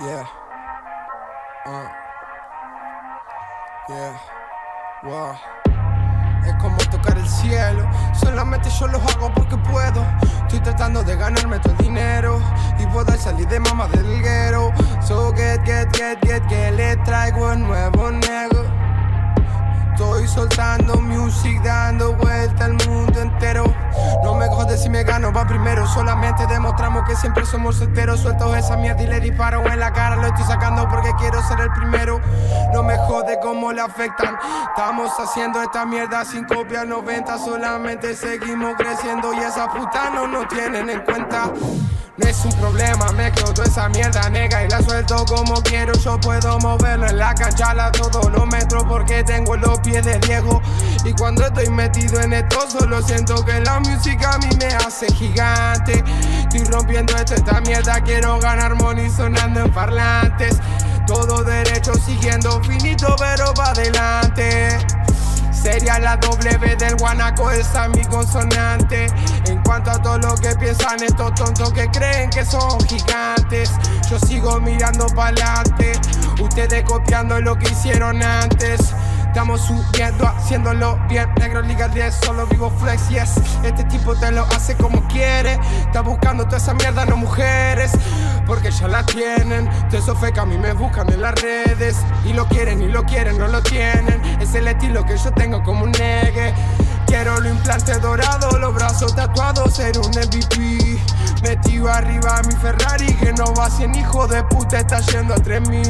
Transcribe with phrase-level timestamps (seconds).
[0.00, 0.26] Yeah.
[1.66, 1.88] Uh.
[3.88, 4.20] Yeah.
[5.04, 5.36] Wow.
[6.44, 7.88] Es como tocar el cielo.
[8.14, 10.04] Solamente yo lo hago porque puedo.
[10.42, 12.40] Estoy tratando de ganarme todo el dinero
[12.78, 14.72] y poder salir de mamá del guero.
[15.02, 18.64] So get, get, get, get, que le traigo el nuevo nego.
[19.92, 23.64] Estoy soltando music, dando vuelta al mundo entero.
[24.24, 25.86] No me jode si me gano, va primero.
[25.86, 26.58] Solamente que
[27.22, 28.20] siempre somos solteros.
[28.20, 30.16] Suelto esa mierda y le disparo en la cara.
[30.16, 32.20] Lo estoy sacando porque quiero ser el primero.
[32.74, 34.36] No me jode cómo le afectan.
[34.68, 37.38] Estamos haciendo esta mierda sin copia 90.
[37.38, 41.52] Solamente seguimos creciendo y esa puta no nos tienen en cuenta.
[42.18, 45.94] No es un problema, me quedo esa mierda nega y la suelto como quiero.
[45.94, 50.18] Yo puedo moverlo en la cancha a todos los metros porque tengo los pies de
[50.18, 50.60] Diego.
[51.06, 55.06] Y cuando estoy metido en esto, solo siento que la música a mí me hace
[55.14, 56.04] gigante.
[56.72, 60.58] Rompiendo esto, esta mierda, quiero ganar money sonando en parlantes.
[61.06, 64.78] Todo derecho siguiendo finito, pero va adelante.
[65.52, 69.06] Sería la W del guanaco, esa mi consonante.
[69.46, 73.70] En cuanto a todo lo que piensan estos tontos que creen que son gigantes,
[74.10, 75.92] yo sigo mirando para adelante.
[76.40, 78.94] Ustedes copiando lo que hicieron antes.
[79.32, 81.26] Estamos subiendo, haciéndolo bien.
[81.40, 83.40] Negro Liga 10, solo vivo flex, yes.
[83.64, 85.58] Este tipo te lo hace como quiere.
[85.86, 87.92] Está buscando toda esa mierda, no mujeres.
[88.46, 89.70] Porque ya la tienen.
[89.90, 91.96] Esos que a mí me buscan en las redes.
[92.26, 94.20] Y lo quieren, y lo quieren, no lo tienen.
[94.38, 96.52] Es el estilo que yo tengo como un negue.
[97.06, 98.31] Quiero lo implante dorado,
[99.02, 101.00] los brazos tatuados, ser un MVP.
[101.42, 105.34] Metido arriba a mi Ferrari que no va a 100 hijo de puta, está yendo
[105.34, 105.82] a 3000.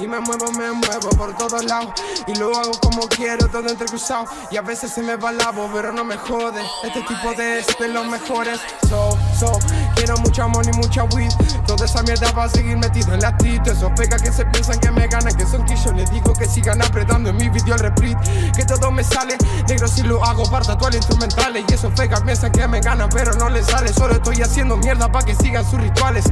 [0.00, 1.92] Y me muevo, me muevo por todos lados.
[2.26, 4.24] Y lo hago como quiero, todo entrecruzado.
[4.50, 6.62] Y a veces se me va el labo, pero no me jode.
[6.84, 8.60] Este tipo de es de los mejores.
[8.88, 9.58] So, so,
[9.94, 11.32] quiero mucho amor y mucha weed.
[11.66, 13.66] Toda esa mierda va a seguir metido en la tit.
[13.66, 14.97] Esos pecas que se piensan que me
[17.68, 18.16] video el.
[18.56, 19.36] Que todo me sale,
[19.68, 21.64] negro si lo hago para tatuar instrumentales.
[21.68, 23.92] Y esos pecas piensan que me ganan, pero no les sale.
[23.92, 26.24] Solo estoy haciendo mierda para que sigan sus rituales.